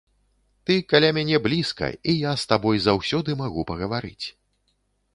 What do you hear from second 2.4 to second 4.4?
з табой заўсёды магу пагаварыць.